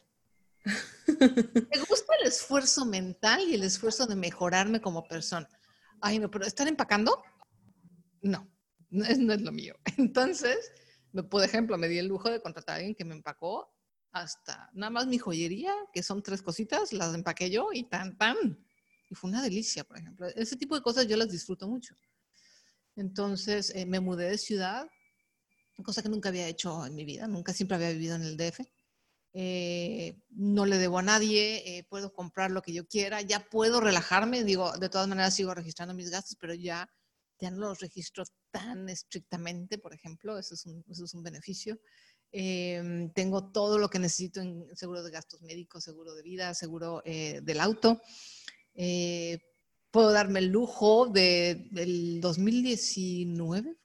[1.07, 5.47] me gusta el esfuerzo mental y el esfuerzo de mejorarme como persona.
[6.01, 7.23] Ay, no, pero estar empacando,
[8.21, 8.47] no,
[8.89, 9.75] no es, no es lo mío.
[9.97, 10.71] Entonces,
[11.29, 13.72] por ejemplo, me di el lujo de contratar a alguien que me empacó
[14.13, 18.57] hasta nada más mi joyería, que son tres cositas, las empaqué yo y tan, tan
[19.15, 20.27] fue una delicia, por ejemplo.
[20.27, 21.95] Ese tipo de cosas yo las disfruto mucho.
[22.95, 24.87] Entonces eh, me mudé de ciudad,
[25.83, 28.61] cosa que nunca había hecho en mi vida, nunca siempre había vivido en el DF.
[29.35, 33.81] Eh, no le debo a nadie, eh, puedo comprar lo que yo quiera, ya puedo
[33.81, 36.87] relajarme, digo, de todas maneras sigo registrando mis gastos, pero ya,
[37.39, 41.79] ya no los registro tan estrictamente, por ejemplo, eso es un, eso es un beneficio.
[42.33, 47.03] Em, tengo todo lo que necesito en seguro de gastos médicos, seguro de vida, seguro
[47.05, 48.01] eh, del auto.
[49.91, 53.77] puedo darme el lujo de, del 2019,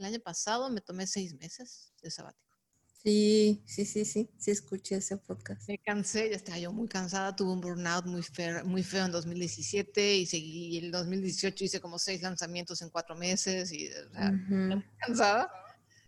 [0.00, 2.56] el año pasado me tomé seis meses de sabático.
[3.02, 5.68] Sí, sí, sí, sí, sí escuché ese podcast.
[5.68, 9.12] Me cansé, ya estaba yo muy cansada, tuve un burnout muy feo, muy feo en
[9.12, 14.32] 2017 y seguí, en 2018 hice como seis lanzamientos en cuatro meses y o sea,
[14.32, 15.50] muy cansada.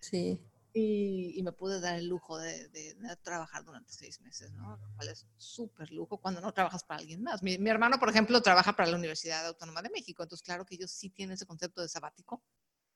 [0.00, 0.40] Sí.
[0.74, 4.78] Y, y, me pude dar el lujo de, de, de, trabajar durante seis meses, ¿no?
[4.78, 7.42] Lo cual es súper lujo cuando no trabajas para alguien más.
[7.42, 10.76] Mi, mi, hermano, por ejemplo, trabaja para la Universidad Autónoma de México, entonces claro que
[10.76, 12.42] ellos sí tienen ese concepto de sabático,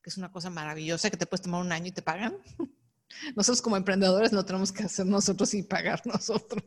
[0.02, 2.38] que es una cosa maravillosa, que te puedes tomar un año y te pagan.
[3.36, 6.64] Nosotros como emprendedores no tenemos que hacer nosotros y pagar nosotros.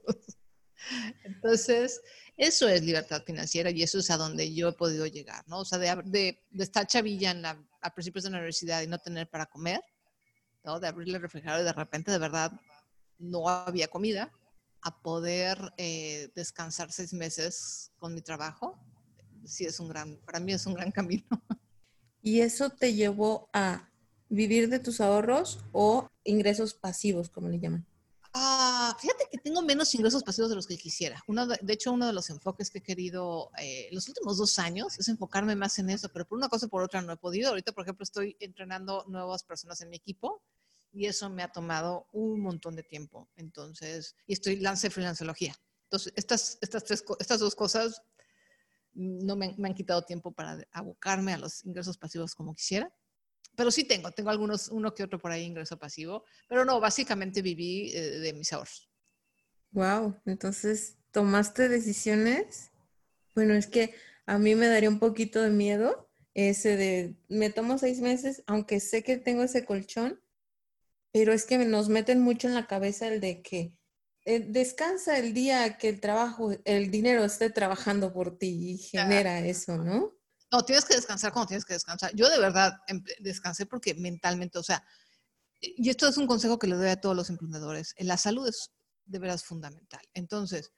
[1.24, 2.02] Entonces,
[2.38, 5.60] eso es libertad financiera y eso es a donde yo he podido llegar, ¿no?
[5.60, 8.88] O sea, de, de, de estar chavilla en la, a principios de la universidad y
[8.88, 9.82] no tener para comer,
[10.64, 10.80] ¿no?
[10.80, 12.52] De abrirle el refrigerador y de repente de verdad
[13.18, 14.32] no había comida,
[14.82, 18.80] a poder eh, descansar seis meses con mi trabajo,
[19.46, 21.26] sí es un gran, para mí es un gran camino.
[22.22, 23.90] ¿Y eso te llevó a
[24.30, 27.86] vivir de tus ahorros o ingresos pasivos, como le llaman?
[28.34, 28.69] Ah,
[29.00, 31.24] fíjate que tengo menos ingresos pasivos de los que quisiera.
[31.28, 34.60] Uno de, de hecho, uno de los enfoques que he querido eh, los últimos dos
[34.60, 37.18] años es enfocarme más en eso, pero por una cosa o por otra no he
[37.18, 37.50] podido.
[37.50, 40.44] Ahorita, por ejemplo, estoy entrenando nuevas personas en mi equipo
[40.92, 43.30] y eso me ha tomado un montón de tiempo.
[43.36, 45.56] Entonces, y estoy lance freelanceología.
[45.84, 48.02] Entonces, estas, estas, tres, estas dos cosas
[48.94, 52.94] no me, me han quitado tiempo para abocarme a los ingresos pasivos como quisiera
[53.60, 57.42] pero sí tengo, tengo algunos, uno que otro por ahí ingreso pasivo, pero no, básicamente
[57.42, 58.89] viví eh, de mis ahorros.
[59.72, 62.72] Wow, entonces tomaste decisiones.
[63.36, 63.94] Bueno, es que
[64.26, 68.80] a mí me daría un poquito de miedo ese de, me tomo seis meses, aunque
[68.80, 70.22] sé que tengo ese colchón,
[71.12, 73.74] pero es que nos meten mucho en la cabeza el de que
[74.26, 79.40] eh, descansa el día que el trabajo, el dinero esté trabajando por ti y genera
[79.40, 80.14] eso, ¿no?
[80.52, 82.12] No, tienes que descansar cuando tienes que descansar.
[82.16, 82.74] Yo de verdad
[83.20, 84.84] descansé porque mentalmente, o sea,
[85.62, 88.72] y esto es un consejo que le doy a todos los emprendedores, la salud es
[89.10, 90.02] de veras fundamental.
[90.14, 90.72] Entonces,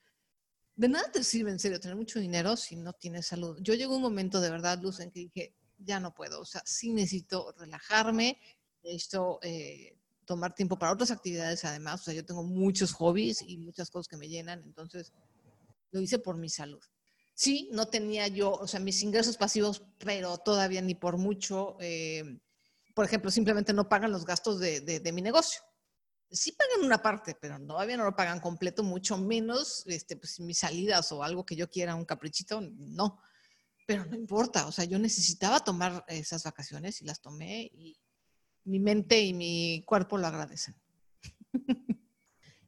[0.76, 3.58] de nada te sirve en serio tener mucho dinero si no tienes salud.
[3.62, 6.62] Yo llegó un momento de verdad, Luz, en que dije, ya no puedo, o sea,
[6.66, 8.40] sí necesito relajarme,
[8.84, 13.58] necesito eh, tomar tiempo para otras actividades además, o sea, yo tengo muchos hobbies y
[13.58, 15.12] muchas cosas que me llenan, entonces
[15.92, 16.82] lo hice por mi salud.
[17.34, 22.40] Sí, no tenía yo, o sea, mis ingresos pasivos, pero todavía ni por mucho, eh,
[22.94, 25.62] por ejemplo, simplemente no pagan los gastos de, de, de, mi negocio.
[26.32, 30.60] Sí pagan una parte, pero todavía no lo pagan completo, mucho menos este, pues, mis
[30.60, 33.20] salidas o algo que yo quiera, un caprichito, no.
[33.86, 37.98] Pero no importa, o sea, yo necesitaba tomar esas vacaciones y las tomé y
[38.64, 40.76] mi mente y mi cuerpo lo agradecen.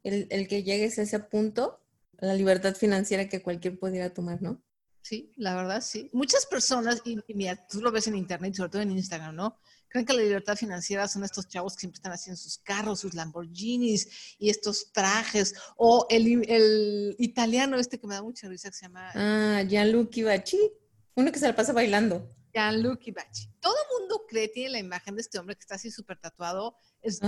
[0.04, 1.80] El, el que llegues a ese punto
[2.20, 4.62] la libertad financiera que cualquier pudiera tomar, ¿no?
[5.02, 6.10] Sí, la verdad sí.
[6.14, 9.60] Muchas personas, y, y, mira, tú lo ves en internet, sobre todo en Instagram, ¿no?
[9.94, 13.14] Creen que la libertad financiera son estos chavos que siempre están haciendo sus carros, sus
[13.14, 15.54] Lamborghinis y estos trajes.
[15.78, 19.12] O el, el italiano este que me da mucha risa que se llama...
[19.14, 20.58] Ah, Gianluca Bacci.
[21.14, 22.28] Uno que se la pasa bailando.
[22.52, 23.48] Gianluca Bacci.
[23.60, 26.76] Todo el mundo cree, tiene la imagen de este hombre que está así súper tatuado.
[27.04, 27.22] Es,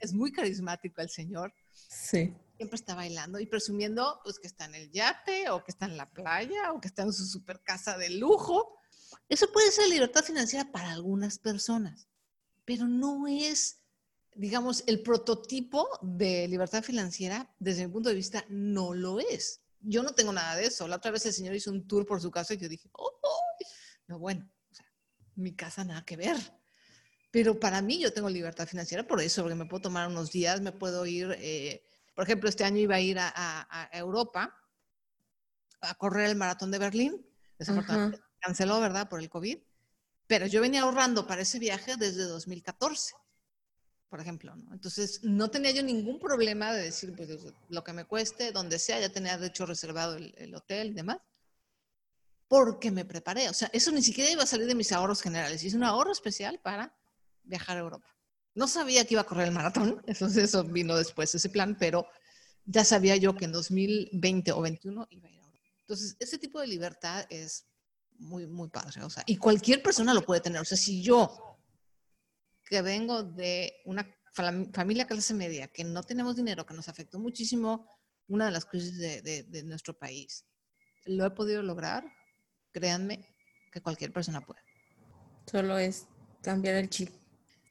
[0.00, 1.54] es muy carismático el señor.
[1.72, 5.86] Sí siempre está bailando y presumiendo pues que está en el yate o que está
[5.86, 8.76] en la playa o que está en su super casa de lujo.
[9.28, 12.08] Eso puede ser libertad financiera para algunas personas,
[12.64, 13.80] pero no es,
[14.34, 19.60] digamos, el prototipo de libertad financiera, desde mi punto de vista, no lo es.
[19.80, 20.86] Yo no tengo nada de eso.
[20.86, 23.18] La otra vez el señor hizo un tour por su casa y yo dije, oh,
[23.22, 23.40] oh.
[24.08, 24.86] no, bueno, o sea,
[25.36, 26.36] mi casa nada que ver.
[27.30, 30.60] Pero para mí yo tengo libertad financiera por eso, porque me puedo tomar unos días,
[30.60, 31.34] me puedo ir...
[31.38, 34.54] Eh, por ejemplo, este año iba a ir a, a, a Europa
[35.80, 37.26] a correr el maratón de Berlín.
[37.58, 38.20] Desafortunadamente.
[38.40, 39.08] Canceló, ¿verdad?
[39.08, 39.58] Por el COVID.
[40.26, 43.14] Pero yo venía ahorrando para ese viaje desde 2014,
[44.08, 44.54] por ejemplo.
[44.56, 44.72] ¿no?
[44.72, 47.28] Entonces, no tenía yo ningún problema de decir, pues,
[47.68, 50.94] lo que me cueste, donde sea, ya tenía de hecho reservado el, el hotel y
[50.94, 51.18] demás
[52.50, 53.48] porque me preparé.
[53.48, 55.62] O sea, eso ni siquiera iba a salir de mis ahorros generales.
[55.62, 56.92] Hice un ahorro especial para
[57.44, 58.08] viajar a Europa.
[58.56, 62.08] No sabía que iba a correr el maratón, entonces eso vino después, ese plan, pero
[62.64, 65.64] ya sabía yo que en 2020 o 2021 iba a ir a Europa.
[65.82, 67.66] Entonces, ese tipo de libertad es
[68.20, 69.02] muy, muy padre.
[69.02, 70.60] O sea, y cualquier persona lo puede tener.
[70.60, 71.58] O sea, si yo,
[72.64, 74.06] que vengo de una
[74.72, 78.96] familia clase media, que no tenemos dinero, que nos afectó muchísimo una de las crisis
[78.96, 80.44] de, nuestro país,
[81.04, 82.04] lo he podido lograr,
[82.70, 83.26] créanme
[83.72, 84.60] que cualquier persona puede.
[85.50, 86.06] Solo es
[86.42, 87.10] cambiar el chip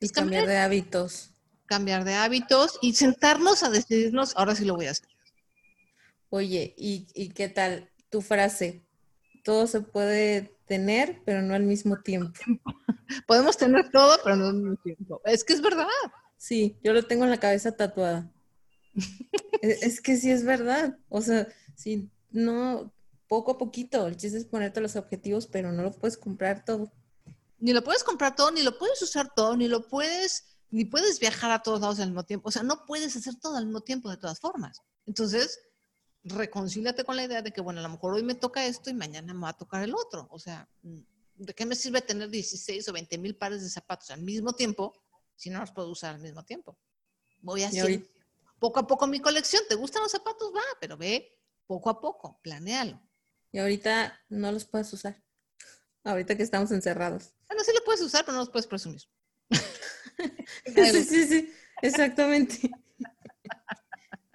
[0.01, 1.31] y cambiar, de hábitos.
[1.65, 5.07] Cambiar de hábitos y sentarnos a decidirnos, ahora sí lo voy a hacer.
[6.29, 8.88] Oye, ¿y, y qué tal tu frase?
[9.43, 12.39] Todo se puede tener, pero no al mismo tiempo.
[13.28, 15.21] Podemos tener todo, pero no al mismo tiempo.
[15.25, 15.88] Es que es verdad.
[16.38, 18.32] Sí, yo lo tengo en la cabeza tatuada.
[19.62, 20.97] es, que sí es verdad.
[21.10, 22.93] O sea, si no,
[23.28, 24.08] poco a poquito.
[24.08, 26.91] El chiste es ponerte los objetivos, pero no lo puedes comprar todo.
[27.60, 31.19] Ni lo puedes comprar todo, ni lo puedes usar todo, ni lo puedes, ni puedes
[31.19, 32.47] viajar a todos lados al mismo tiempo.
[32.47, 34.82] O sea, no puedes hacer todo al mismo tiempo de todas formas.
[35.06, 35.60] Entonces,
[36.29, 38.93] reconcíliate con la idea de que, bueno, a lo mejor hoy me toca esto y
[38.93, 40.27] mañana me va a tocar el otro.
[40.31, 44.21] O sea, ¿de qué me sirve tener 16 o 20 mil pares de zapatos al
[44.21, 44.93] mismo tiempo
[45.35, 46.77] si no los puedo usar al mismo tiempo?
[47.41, 48.03] Voy a hacer
[48.59, 49.63] poco a poco mi colección.
[49.67, 50.53] ¿Te gustan los zapatos?
[50.53, 53.01] Va, pero ve poco a poco, planéalo.
[53.51, 55.23] Y ahorita no los puedes usar.
[56.03, 57.33] Ahorita que estamos encerrados.
[57.47, 59.01] Bueno, sí los puedes usar, pero no los puedes presumir.
[60.65, 62.69] sí, sí, sí, exactamente.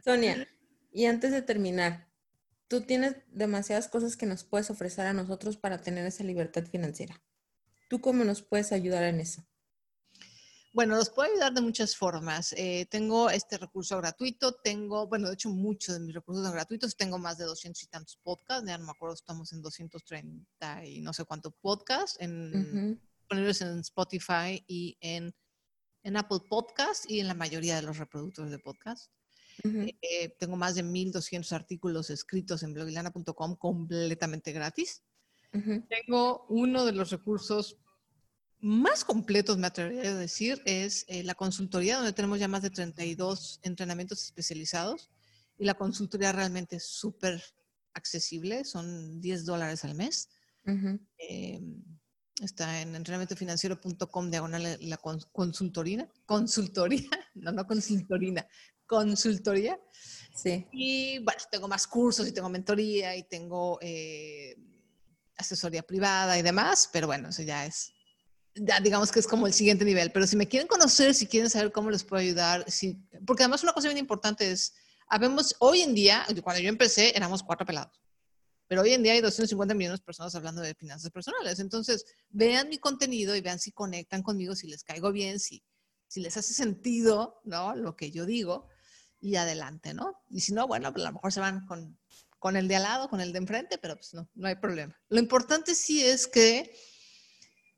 [0.04, 0.46] Sonia,
[0.94, 2.08] y antes de terminar,
[2.68, 7.20] tú tienes demasiadas cosas que nos puedes ofrecer a nosotros para tener esa libertad financiera.
[7.90, 9.44] ¿Tú cómo nos puedes ayudar en eso?
[10.72, 12.52] Bueno, los puedo ayudar de muchas formas.
[12.56, 16.96] Eh, tengo este recurso gratuito, tengo, bueno, de hecho muchos de mis recursos son gratuitos,
[16.96, 21.00] tengo más de 200 y tantos podcasts, ya no me acuerdo, estamos en 230 y
[21.00, 25.34] no sé cuántos podcasts, en, en Spotify y en,
[26.04, 28.60] en Apple Podcasts y en la mayoría de los reproductores de
[29.62, 29.98] podcasts.
[30.02, 35.02] Eh, tengo más de 1200 artículos escritos en blogilana.com completamente gratis.
[35.88, 37.78] Tengo uno de los recursos
[38.64, 42.70] más completos, me atrevería a decir, es eh, la consultoría, donde tenemos ya más de
[42.70, 45.10] 32 entrenamientos especializados.
[45.58, 47.42] Y la consultoría realmente es súper
[47.92, 50.30] accesible, son 10 dólares al mes.
[50.64, 51.82] Em,
[52.42, 58.46] está en entrenamientofinanciero.com diagonal la consultoría, consultoría, no, no consultorina,
[58.86, 59.80] consultoría.
[60.34, 60.66] Sí.
[60.72, 64.56] Y bueno, tengo más cursos y tengo mentoría y tengo eh,
[65.36, 67.92] asesoría privada y demás, pero bueno, eso ya es,
[68.54, 70.10] ya digamos que es como el siguiente nivel.
[70.12, 72.94] Pero si me quieren conocer, si quieren saber cómo les puedo ayudar, si,
[73.26, 74.74] porque además una cosa bien importante es,
[75.08, 78.00] habemos, hoy en día, cuando yo empecé, éramos cuatro pelados.
[78.66, 81.58] Pero hoy en día hay 250 millones de personas hablando de finanzas personales.
[81.58, 85.62] Entonces, vean mi contenido y vean si conectan conmigo, si les caigo bien, si,
[86.08, 87.76] si les hace sentido, ¿no?
[87.76, 88.68] Lo que yo digo
[89.24, 90.20] y adelante, ¿no?
[90.28, 91.98] Y si no, bueno, pues a lo mejor se van con,
[92.38, 94.94] con el de al lado, con el de enfrente, pero pues no, no hay problema.
[95.08, 96.76] Lo importante sí es que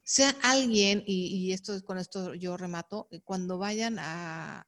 [0.02, 4.66] sea alguien, y, y esto con esto yo remato, cuando vayan a,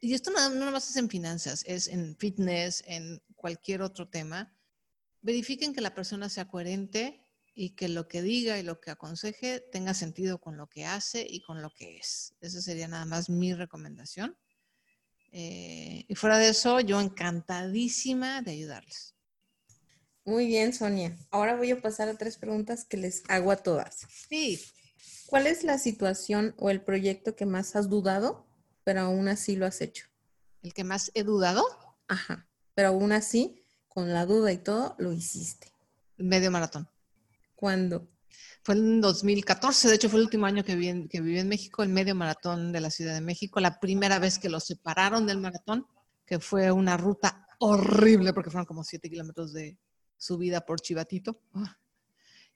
[0.00, 4.52] y esto no, no más es en finanzas, es en fitness, en cualquier otro tema,
[5.22, 9.60] verifiquen que la persona sea coherente y que lo que diga y lo que aconseje
[9.60, 12.34] tenga sentido con lo que hace y con lo que es.
[12.40, 14.36] Esa sería nada más mi recomendación.
[15.32, 19.14] Eh, y fuera de eso, yo encantadísima de ayudarles.
[20.24, 21.16] Muy bien, Sonia.
[21.30, 24.06] Ahora voy a pasar a tres preguntas que les hago a todas.
[24.28, 24.60] Sí.
[25.26, 28.46] ¿Cuál es la situación o el proyecto que más has dudado,
[28.84, 30.06] pero aún así lo has hecho?
[30.62, 31.64] ¿El que más he dudado?
[32.08, 32.48] Ajá.
[32.74, 35.68] Pero aún así, con la duda y todo, lo hiciste.
[36.16, 36.88] Medio maratón.
[37.54, 38.08] ¿Cuándo?
[38.62, 41.82] Fue en 2014, de hecho fue el último año que viví, que viví en México,
[41.82, 45.38] el medio maratón de la Ciudad de México, la primera vez que lo separaron del
[45.38, 45.86] maratón,
[46.26, 49.78] que fue una ruta horrible porque fueron como siete kilómetros de
[50.16, 51.40] subida por Chivatito.
[51.54, 51.80] Ah.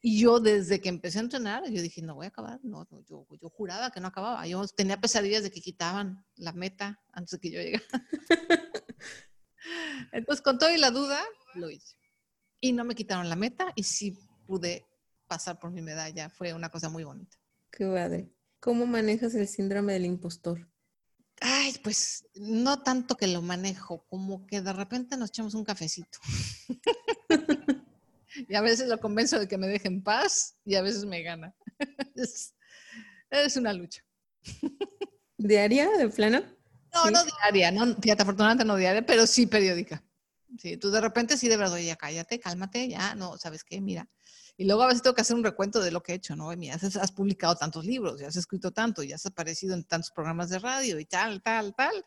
[0.06, 2.60] Y yo desde que empecé a entrenar, yo dije, no voy a acabar.
[2.62, 4.46] No, yo, yo, juraba que no acababa.
[4.46, 7.84] Yo tenía pesadillas de que quitaban la meta antes de que yo llegara.
[10.12, 11.96] Entonces, con todo y la duda, lo hice.
[12.60, 14.86] Y no me quitaron la meta y sí pude
[15.34, 16.30] pasar por mi medalla.
[16.30, 17.36] Fue una cosa muy bonita.
[17.72, 18.30] Qué padre.
[18.60, 20.70] ¿Cómo manejas el síndrome del impostor?
[21.40, 26.20] Ay, pues no tanto que lo manejo, como que de repente nos echamos un cafecito.
[28.48, 31.22] y a veces lo convenzo de que me deje en paz y a veces me
[31.22, 31.52] gana.
[32.14, 32.54] es,
[33.28, 34.04] es una lucha.
[35.36, 36.42] ¿Diaria, de plano?
[36.94, 40.00] No, no diaria, no, fíjate, afortunadamente no diaria, pero sí periódica.
[40.58, 43.80] Sí, tú de repente sí de verdad, oye, cállate, cálmate, ya, no, ¿sabes qué?
[43.80, 44.08] Mira,
[44.56, 46.54] y luego a veces tengo que hacer un recuento de lo que he hecho, ¿no?
[46.56, 50.50] Mira, has, publicado tantos libros, ya has escrito tanto, ya has aparecido en tantos programas
[50.50, 52.04] de radio y tal, tal, tal,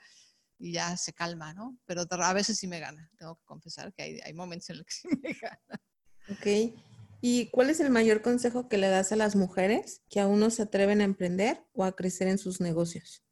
[0.57, 1.77] y ya se calma, ¿no?
[1.85, 4.85] Pero a veces sí me gana, tengo que confesar que hay, hay momentos en los
[4.85, 5.81] que sí me gana.
[6.29, 6.73] Ok.
[7.19, 10.49] ¿Y cuál es el mayor consejo que le das a las mujeres que aún no
[10.49, 13.23] se atreven a emprender o a crecer en sus negocios?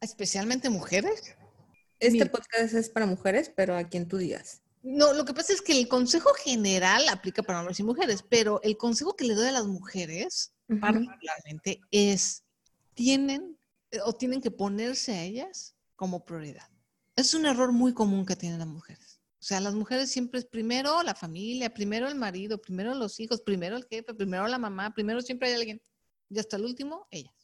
[0.00, 1.36] Especialmente mujeres.
[2.00, 4.61] Este podcast es para mujeres, pero a quien tú digas.
[4.82, 8.60] No, lo que pasa es que el consejo general aplica para hombres y mujeres, pero
[8.62, 12.44] el consejo que le doy a las mujeres particularmente es,
[12.94, 13.56] tienen
[13.92, 16.68] eh, o tienen que ponerse a ellas como prioridad.
[17.14, 19.20] Es un error muy común que tienen las mujeres.
[19.38, 23.40] O sea, las mujeres siempre es primero la familia, primero el marido, primero los hijos,
[23.40, 25.82] primero el jefe, primero la mamá, primero siempre hay alguien.
[26.28, 27.34] Y hasta el último, ellas.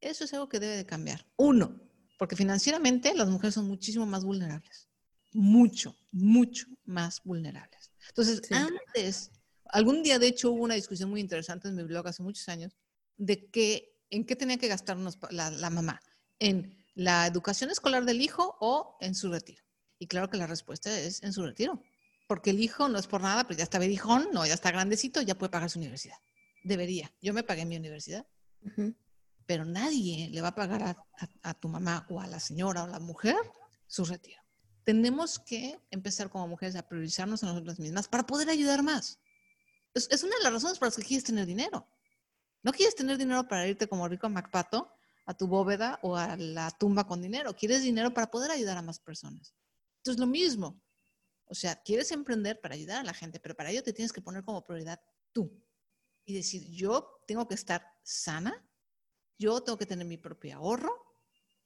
[0.00, 1.26] Eso es algo que debe de cambiar.
[1.36, 1.80] Uno,
[2.18, 4.88] porque financieramente las mujeres son muchísimo más vulnerables.
[5.34, 7.92] Mucho, mucho más vulnerables.
[8.08, 9.30] Entonces, antes,
[9.66, 12.74] algún día de hecho hubo una discusión muy interesante en mi blog hace muchos años
[13.16, 16.00] de que, en qué tenía que gastarnos la, la mamá.
[16.38, 19.62] En la educación escolar del hijo o en su retiro.
[19.98, 21.82] Y claro que la respuesta es en su retiro,
[22.26, 25.20] porque el hijo no es por nada, pero ya está berijón, no, ya está grandecito,
[25.22, 26.16] ya puede pagar su universidad.
[26.62, 27.12] Debería.
[27.20, 28.26] Yo me pagué mi universidad,
[29.46, 30.96] pero nadie le va a pagar a,
[31.42, 33.36] a, tu mamá o a la señora o a la mujer
[33.86, 34.43] su retiro.
[34.84, 39.18] Tenemos que empezar como mujeres a priorizarnos a nosotras mismas para poder ayudar más.
[39.94, 41.88] Es, es una de las razones por las que quieres tener dinero.
[42.62, 44.90] No quieres tener dinero para irte como rico a MacPato
[45.26, 47.54] a tu bóveda o a la tumba con dinero.
[47.54, 49.54] Quieres dinero para poder ayudar a más personas.
[49.98, 50.80] Entonces, lo mismo.
[51.46, 54.20] O sea, quieres emprender para ayudar a la gente, pero para ello te tienes que
[54.20, 55.00] poner como prioridad
[55.32, 55.62] tú.
[56.24, 58.66] Y decir, yo tengo que estar sana,
[59.38, 61.04] yo tengo que tener mi propio ahorro,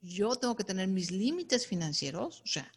[0.01, 2.73] yo tengo que tener mis límites financieros, o sea,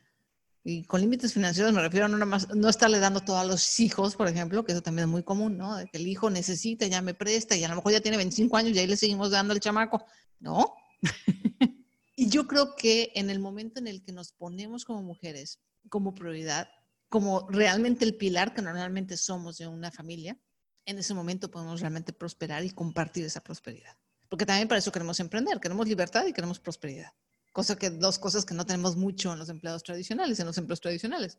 [0.63, 3.79] y con límites financieros me refiero a no, más, no estarle dando todo a los
[3.79, 5.75] hijos, por ejemplo, que eso también es muy común, ¿no?
[5.75, 8.57] De que el hijo necesita, ya me presta, y a lo mejor ya tiene 25
[8.57, 10.05] años y ahí le seguimos dando el chamaco.
[10.39, 10.75] No.
[12.15, 15.59] y yo creo que en el momento en el que nos ponemos como mujeres
[15.89, 16.69] como prioridad,
[17.09, 20.37] como realmente el pilar que normalmente somos de una familia,
[20.85, 23.97] en ese momento podemos realmente prosperar y compartir esa prosperidad.
[24.29, 27.11] Porque también para eso queremos emprender, queremos libertad y queremos prosperidad.
[27.51, 30.81] Cosa que dos cosas que no tenemos mucho en los empleados tradicionales, en los empleos
[30.81, 31.37] tradicionales.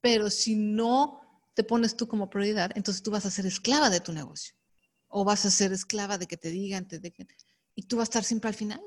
[0.00, 1.20] Pero si no
[1.54, 4.54] te pones tú como prioridad, entonces tú vas a ser esclava de tu negocio.
[5.08, 7.28] O vas a ser esclava de que te digan, te dejen
[7.74, 8.80] y tú vas a estar siempre al final.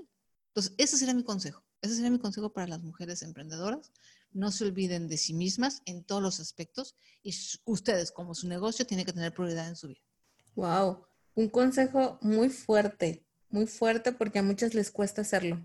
[0.47, 1.63] Entonces, ese sería mi consejo.
[1.82, 3.91] Ese sería mi consejo para las mujeres emprendedoras.
[4.32, 7.34] No se olviden de sí mismas en todos los aspectos y
[7.65, 10.01] ustedes como su negocio tienen que tener prioridad en su vida.
[10.55, 11.05] Wow,
[11.36, 15.61] un consejo muy fuerte, muy fuerte porque a muchas les cuesta hacerlo.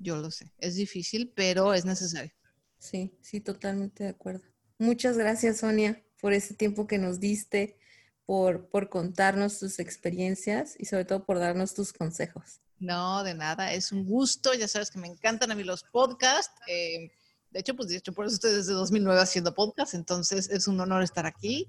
[0.00, 2.32] Yo lo sé, es difícil, pero es necesario.
[2.78, 4.42] Sí, sí, totalmente de acuerdo.
[4.78, 7.76] Muchas gracias, Sonia, por ese tiempo que nos diste
[8.24, 12.60] por, contarnos tus experiencias y sobre todo por darnos tus consejos.
[12.78, 16.54] No, de nada, es un gusto, ya sabes que me encantan a mí los podcasts.
[16.66, 17.10] Eh,
[17.50, 20.80] de hecho, pues de hecho, por eso estoy desde 2009 haciendo podcast, entonces es un
[20.80, 21.68] honor estar aquí.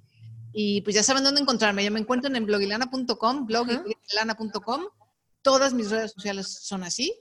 [0.53, 1.83] Y pues ya saben dónde encontrarme.
[1.83, 4.85] Ya me encuentran en blogilana.com, blogilana.com.
[5.41, 7.13] Todas mis redes sociales son así.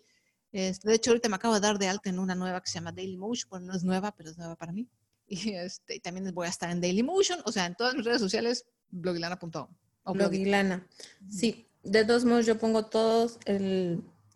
[0.53, 2.75] Este, de hecho, ahorita me acabo de dar de alta en una nueva que se
[2.75, 3.49] llama Dailymotion.
[3.51, 4.89] Bueno, no es nueva, pero es nueva para mí.
[5.33, 7.39] Y, este, y también voy a estar en Dailymotion.
[7.45, 9.69] O sea, en todas mis redes sociales blogilana.com.
[10.05, 10.89] Blogilana.
[11.29, 13.39] Sí, de todos modos yo pongo todas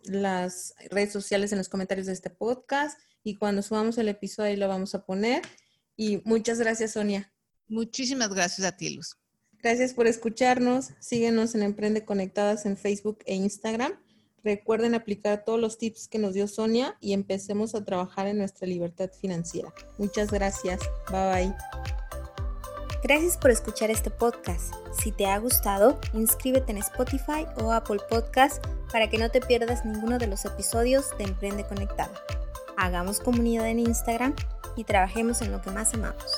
[0.03, 4.55] las redes sociales en los comentarios de este podcast y cuando subamos el episodio ahí
[4.55, 5.41] lo vamos a poner.
[5.97, 7.31] Y muchas gracias, Sonia.
[7.67, 9.17] Muchísimas gracias a ti, Luz.
[9.61, 10.91] Gracias por escucharnos.
[10.99, 13.99] Síguenos en Emprende Conectadas en Facebook e Instagram.
[14.45, 18.67] Recuerden aplicar todos los tips que nos dio Sonia y empecemos a trabajar en nuestra
[18.67, 19.73] libertad financiera.
[19.97, 20.79] Muchas gracias.
[21.09, 21.55] Bye bye.
[23.01, 24.71] Gracias por escuchar este podcast.
[25.01, 29.83] Si te ha gustado, inscríbete en Spotify o Apple Podcast para que no te pierdas
[29.83, 32.13] ninguno de los episodios de Emprende Conectado.
[32.77, 34.35] Hagamos comunidad en Instagram
[34.75, 36.31] y trabajemos en lo que más amamos.